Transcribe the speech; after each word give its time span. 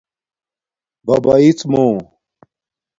ببیڎمُو 1.05 1.85